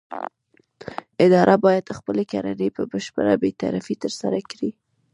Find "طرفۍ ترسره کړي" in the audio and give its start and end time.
3.61-4.69